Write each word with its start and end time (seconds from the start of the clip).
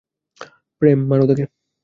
প্রেম, 0.81 0.99
মার 1.09 1.19
তাকে! 1.21 1.45